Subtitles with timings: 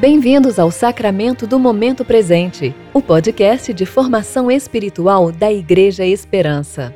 [0.00, 6.94] Bem-vindos ao Sacramento do Momento Presente, o podcast de formação espiritual da Igreja Esperança.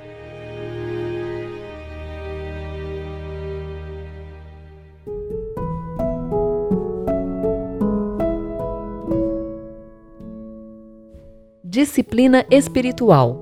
[11.62, 13.38] Disciplina espiritual.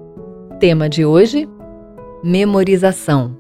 [0.58, 1.48] Tema de hoje:
[2.24, 3.36] memorização.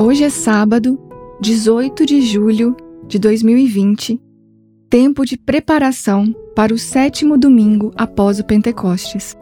[0.00, 0.98] Hoje é sábado,
[1.42, 2.74] 18 de julho
[3.08, 4.20] de 2020,
[4.90, 9.36] tempo de preparação para o sétimo domingo após o Pentecostes.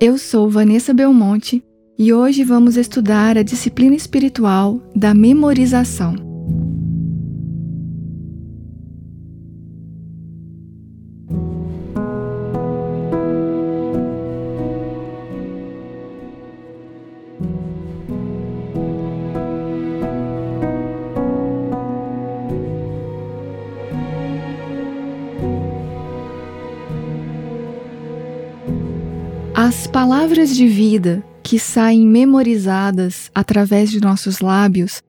[0.00, 1.62] Eu sou Vanessa Belmonte
[1.98, 6.33] e hoje vamos estudar a disciplina espiritual da memorização.
[29.66, 35.02] As palavras de vida que saem memorizadas através de nossos lábios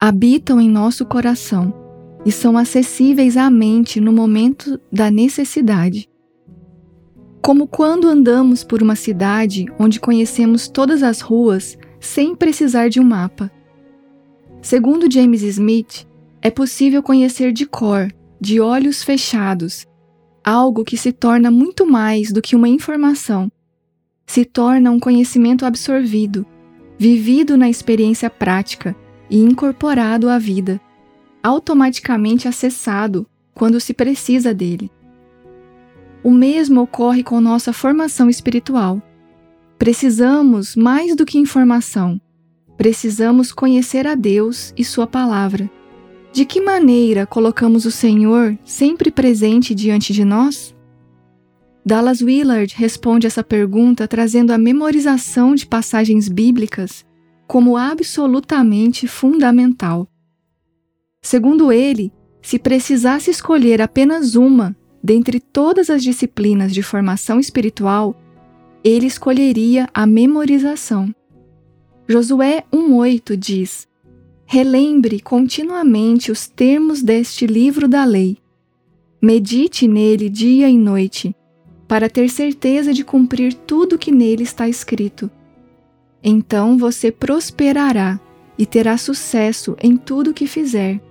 [0.00, 1.72] habitam em nosso coração
[2.26, 6.08] e são acessíveis à mente no momento da necessidade.
[7.40, 13.04] Como quando andamos por uma cidade onde conhecemos todas as ruas sem precisar de um
[13.04, 13.48] mapa.
[14.60, 16.04] Segundo James Smith,
[16.42, 19.86] é possível conhecer de cor, de olhos fechados,
[20.42, 23.48] algo que se torna muito mais do que uma informação
[24.30, 26.46] se torna um conhecimento absorvido,
[26.96, 28.94] vivido na experiência prática
[29.28, 30.80] e incorporado à vida,
[31.42, 34.88] automaticamente acessado quando se precisa dele.
[36.22, 39.02] O mesmo ocorre com nossa formação espiritual.
[39.76, 42.20] Precisamos mais do que informação,
[42.76, 45.68] precisamos conhecer a Deus e Sua palavra.
[46.32, 50.72] De que maneira colocamos o Senhor sempre presente diante de nós?
[51.84, 57.04] Dallas Willard responde essa pergunta trazendo a memorização de passagens bíblicas
[57.46, 60.06] como absolutamente fundamental.
[61.22, 62.12] Segundo ele,
[62.42, 68.14] se precisasse escolher apenas uma dentre todas as disciplinas de formação espiritual,
[68.84, 71.14] ele escolheria a memorização.
[72.06, 73.88] Josué 1,8 diz:
[74.46, 78.38] Relembre continuamente os termos deste livro da lei.
[79.20, 81.34] Medite nele dia e noite
[81.90, 85.28] para ter certeza de cumprir tudo que nele está escrito.
[86.22, 88.20] Então você prosperará
[88.56, 91.02] e terá sucesso em tudo que fizer.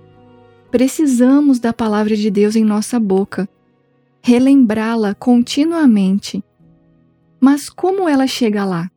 [0.70, 3.46] Precisamos da palavra de Deus em nossa boca,
[4.22, 6.42] relembrá-la continuamente.
[7.38, 8.90] Mas como ela chega lá?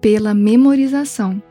[0.00, 1.42] Pela memorização.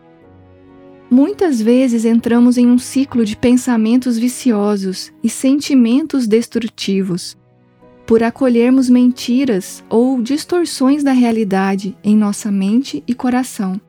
[1.11, 7.39] Muitas vezes entramos em um ciclo de pensamentos viciosos e sentimentos destrutivos
[8.11, 13.79] por acolhermos mentiras ou distorções da realidade em nossa mente e coração.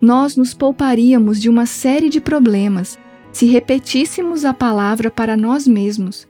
[0.00, 2.98] Nós nos pouparíamos de uma série de problemas
[3.32, 6.26] se repetíssemos a palavra para nós mesmos,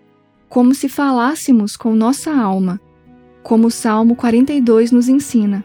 [0.48, 2.80] como se falássemos com nossa alma,
[3.44, 5.64] como o Salmo 42 nos ensina.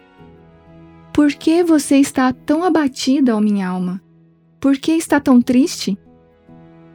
[1.11, 3.99] Por que você está tão abatida, ó minha alma?
[4.59, 5.97] Por que está tão triste?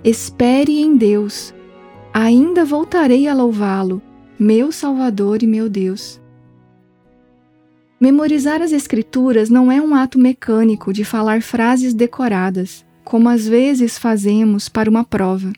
[0.04, 1.52] Espere em Deus
[2.12, 4.02] ainda voltarei a louvá-lo,
[4.38, 6.20] meu Salvador e meu Deus.
[8.00, 13.98] Memorizar as Escrituras não é um ato mecânico de falar frases decoradas, como às vezes
[13.98, 15.52] fazemos para uma prova.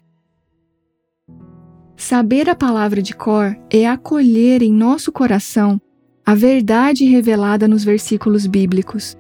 [1.97, 5.81] Saber a palavra de cor é acolher em nosso coração
[6.27, 9.17] a verdade revelada nos versículos bíblicos,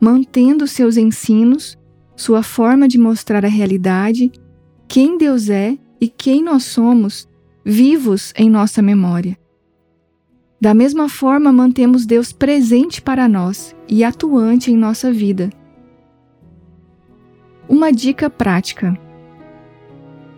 [0.00, 1.78] mantendo seus ensinos,
[2.14, 4.30] sua forma de mostrar a realidade,
[4.86, 7.28] quem Deus é e quem nós somos
[7.64, 9.36] vivos em nossa memória.
[10.60, 15.50] Da mesma forma, mantemos Deus presente para nós e atuante em nossa vida.
[17.68, 18.98] Uma dica prática.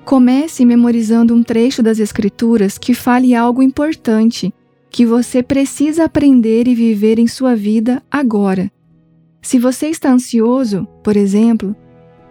[0.04, 4.52] Comece memorizando um trecho das Escrituras que fale algo importante
[4.90, 8.72] que você precisa aprender e viver em sua vida agora.
[9.42, 11.76] Se você está ansioso, por exemplo,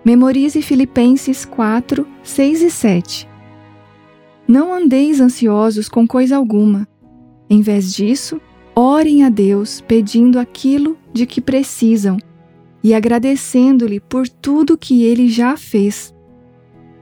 [0.07, 3.29] Memorize Filipenses 4, 6 e 7.
[4.47, 6.87] Não andeis ansiosos com coisa alguma.
[7.49, 8.39] Em vez disso,
[8.73, 12.17] orem a Deus pedindo aquilo de que precisam
[12.81, 16.15] e agradecendo-lhe por tudo que ele já fez.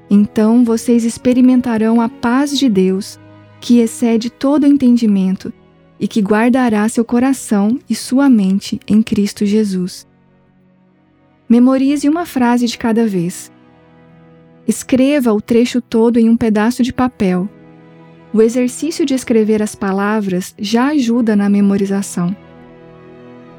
[0.10, 3.20] Então vocês experimentarão a paz de Deus,
[3.62, 5.54] que excede todo entendimento
[6.00, 10.08] e que guardará seu coração e sua mente em Cristo Jesus.
[11.48, 13.52] Memorize uma frase de cada vez.
[14.68, 17.48] Escreva o trecho todo em um pedaço de papel.
[18.34, 22.36] O exercício de escrever as palavras já ajuda na memorização.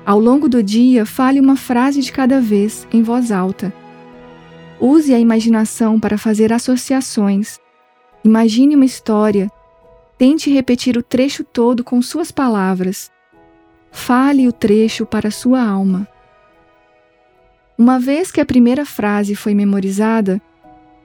[0.04, 3.72] Ao longo do dia, fale uma frase de cada vez, em voz alta.
[4.80, 7.60] Use a imaginação para fazer associações.
[8.24, 9.48] Imagine uma história.
[10.18, 13.10] Tente repetir o trecho todo com suas palavras.
[13.92, 16.06] Fale o trecho para sua alma.
[17.78, 20.40] Uma vez que a primeira frase foi memorizada,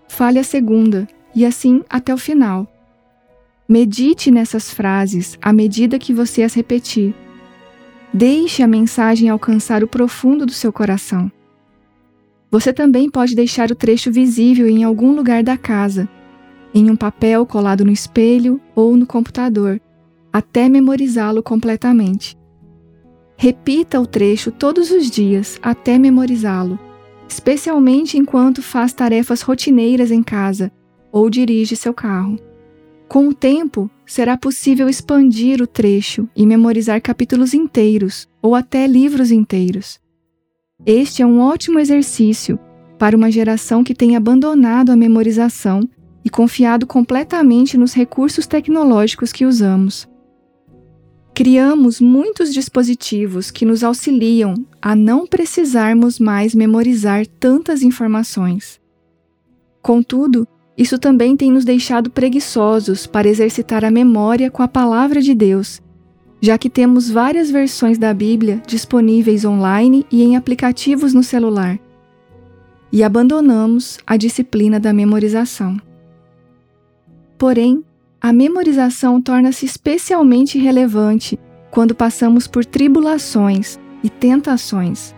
[0.08, 2.66] fale a segunda e assim até o final.
[3.68, 7.14] Medite nessas frases à medida que você as repetir.
[8.14, 11.32] Deixe a mensagem alcançar o profundo do seu coração.
[12.50, 16.08] Você também pode deixar o trecho visível em algum lugar da casa,
[16.74, 19.80] em um papel colado no espelho ou no computador,
[20.32, 22.38] até memorizá-lo completamente.
[23.44, 26.78] Repita o trecho todos os dias até memorizá-lo,
[27.28, 30.72] especialmente enquanto faz tarefas rotineiras em casa
[31.12, 32.38] ou dirige seu carro.
[33.08, 39.32] Com o tempo, será possível expandir o trecho e memorizar capítulos inteiros ou até livros
[39.32, 40.00] inteiros.
[40.86, 42.60] Este é um ótimo exercício
[43.00, 45.82] para uma geração que tem abandonado a memorização
[46.24, 50.11] e confiado completamente nos recursos tecnológicos que usamos.
[51.42, 58.80] Criamos muitos dispositivos que nos auxiliam a não precisarmos mais memorizar tantas informações.
[59.82, 60.48] Contudo,
[60.78, 65.82] isso também tem nos deixado preguiçosos para exercitar a memória com a Palavra de Deus,
[66.40, 71.80] já que temos várias versões da Bíblia disponíveis online e em aplicativos no celular.
[72.92, 75.82] E abandonamos a disciplina da memorização.
[77.36, 77.84] Porém,
[78.22, 81.40] a memorização torna-se especialmente relevante
[81.72, 85.16] quando passamos por tribulações e tentações.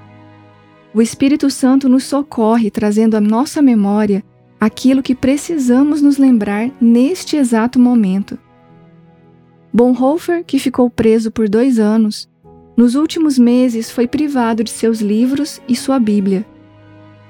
[0.93, 4.23] O Espírito Santo nos socorre trazendo à nossa memória
[4.59, 8.39] aquilo que precisamos nos lembrar neste exato momento.
[9.73, 12.29] Bonhoeffer, que ficou preso por dois anos,
[12.77, 16.45] nos últimos meses foi privado de seus livros e sua Bíblia.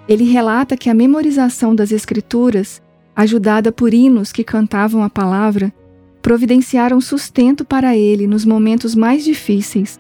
[0.08, 2.83] Ele relata que a memorização das Escrituras
[3.16, 5.74] ajudada por hinos que cantavam a palavra,
[6.22, 10.00] providenciaram sustento para ele nos momentos mais difíceis,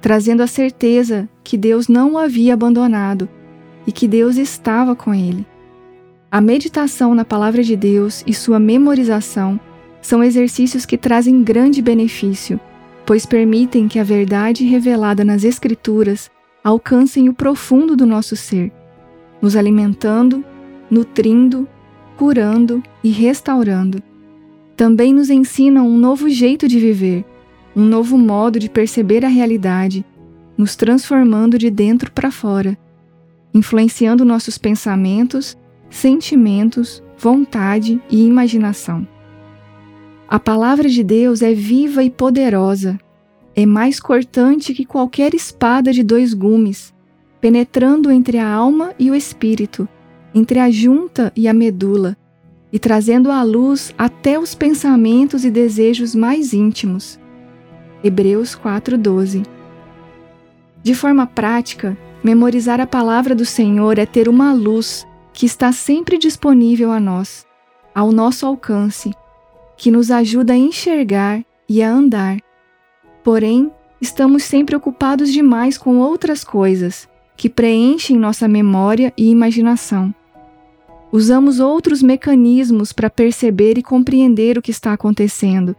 [0.00, 3.28] trazendo a certeza que Deus não o havia abandonado
[3.86, 5.46] e que Deus estava com ele.
[6.30, 9.58] A meditação na palavra de Deus e sua memorização
[10.02, 12.60] são exercícios que trazem grande benefício,
[13.06, 16.30] pois permitem que a verdade revelada nas Escrituras
[16.62, 18.72] alcancem o profundo do nosso ser,
[19.40, 20.44] nos alimentando,
[20.90, 21.68] nutrindo
[22.16, 24.02] curando e restaurando.
[24.76, 27.24] Também nos ensinam um novo jeito de viver,
[27.76, 30.04] um novo modo de perceber a realidade,
[30.56, 32.76] nos transformando de dentro para fora,
[33.52, 35.56] influenciando nossos pensamentos,
[35.90, 39.06] sentimentos, vontade e imaginação.
[40.28, 42.98] A palavra de Deus é viva e poderosa,
[43.54, 46.92] é mais cortante que qualquer espada de dois gumes,
[47.40, 49.88] penetrando entre a alma e o espírito
[50.34, 52.16] entre a junta e a medula,
[52.72, 57.20] e trazendo à luz até os pensamentos e desejos mais íntimos.
[58.02, 59.44] Hebreus 4:12.
[60.82, 66.18] De forma prática, memorizar a palavra do Senhor é ter uma luz que está sempre
[66.18, 67.46] disponível a nós,
[67.94, 69.12] ao nosso alcance,
[69.76, 72.38] que nos ajuda a enxergar e a andar.
[73.22, 80.14] Porém, estamos sempre ocupados demais com outras coisas que preenchem nossa memória e imaginação.
[81.16, 85.76] Usamos outros mecanismos para perceber e compreender o que está acontecendo,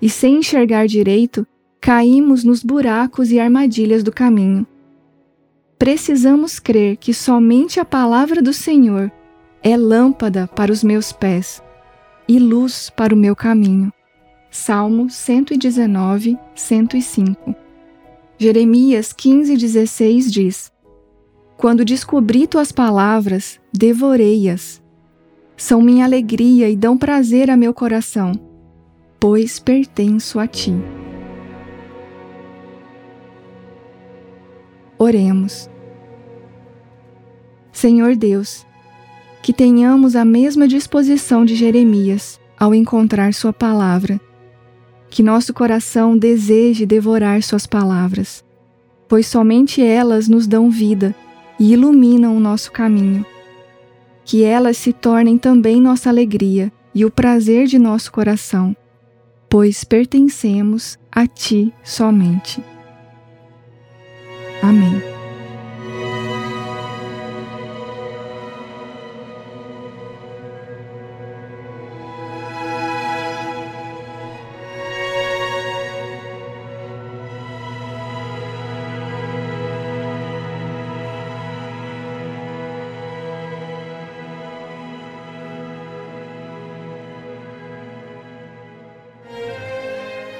[0.00, 1.44] e sem enxergar direito,
[1.80, 4.64] caímos nos buracos e armadilhas do caminho.
[5.76, 9.10] Precisamos crer que somente a palavra do Senhor
[9.64, 11.60] é lâmpada para os meus pés
[12.28, 13.92] e luz para o meu caminho.
[14.48, 17.52] Salmo 119, 105.
[18.38, 20.72] Jeremias 15,16 diz:
[21.58, 24.80] quando descobri tuas palavras, devorei-as.
[25.56, 28.30] São minha alegria e dão prazer a meu coração,
[29.18, 30.72] pois pertenço a ti.
[34.96, 35.68] Oremos.
[37.72, 38.64] Senhor Deus,
[39.42, 44.20] que tenhamos a mesma disposição de Jeremias ao encontrar Sua palavra,
[45.10, 48.44] que nosso coração deseje devorar Suas palavras,
[49.08, 51.12] pois somente elas nos dão vida
[51.58, 53.24] e iluminam o nosso caminho.
[54.24, 58.76] Que elas se tornem também nossa alegria e o prazer de nosso coração,
[59.48, 62.62] pois pertencemos a Ti somente.
[64.62, 65.17] Amém.